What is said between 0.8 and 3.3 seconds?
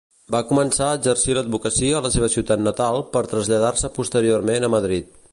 a exercir l'advocacia a la seva ciutat natal per